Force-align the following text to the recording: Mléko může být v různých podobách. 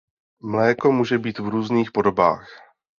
Mléko 0.43 0.91
může 0.91 1.17
být 1.17 1.39
v 1.39 1.47
různých 1.47 1.91
podobách. 1.91 2.47